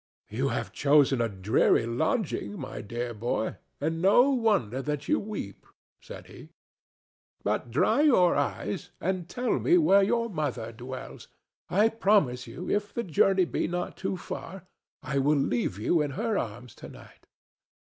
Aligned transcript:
"You 0.29 0.47
have 0.47 0.71
chosen 0.71 1.21
a 1.21 1.29
dreary 1.29 1.85
lodging, 1.85 2.59
my 2.59 2.81
poor 2.81 3.13
boy, 3.13 3.57
and 3.79 4.01
no 4.01 4.31
wonder 4.31 4.81
that 4.81 5.07
you 5.07 5.19
weep," 5.19 5.63
said 6.01 6.25
he. 6.25 6.49
"But 7.43 7.69
dry 7.69 8.01
your 8.01 8.33
eyes 8.35 8.89
and 8.99 9.29
tell 9.29 9.59
me 9.59 9.77
where 9.77 10.01
your 10.01 10.27
mother 10.27 10.71
dwells; 10.71 11.27
I 11.69 11.89
promise 11.89 12.47
you, 12.47 12.67
if 12.67 12.95
the 12.95 13.03
journey 13.03 13.45
be 13.45 13.67
not 13.67 13.95
too 13.95 14.17
far, 14.17 14.63
I 15.03 15.19
will 15.19 15.37
leave 15.37 15.77
you 15.77 16.01
in 16.01 16.09
her 16.17 16.35
arms 16.35 16.73
tonight." 16.73 17.27